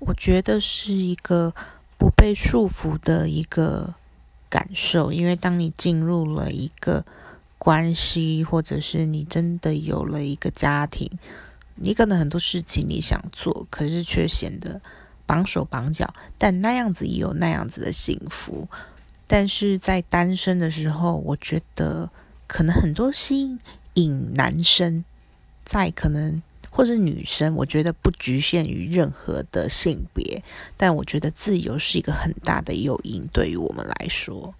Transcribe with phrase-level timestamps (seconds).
[0.00, 1.52] 我觉得是一个
[1.98, 3.94] 不被束缚的一个
[4.48, 7.04] 感受，因为当你进入了一个
[7.58, 11.10] 关系，或者是你真的有了一个家庭，
[11.74, 14.80] 你可能很多事情你想做，可是却显得
[15.26, 18.68] 绑手绑脚，但那样子也有那样子的幸福。
[19.26, 22.08] 但是在单身的时候，我觉得
[22.46, 23.58] 可能很多吸
[23.94, 25.04] 引男生，
[25.64, 26.40] 在可能。
[26.78, 30.40] 或是女生，我觉得不局限于任何的性别，
[30.76, 34.54] 但我觉得自由是一个很大的诱因，对于我们来说。